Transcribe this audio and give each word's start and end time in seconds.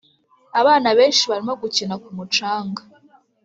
abana 0.59 0.89
benshi 0.97 1.23
barimo 1.31 1.53
gukina 1.61 1.95
ku 2.03 2.09
mucanga. 2.17 2.81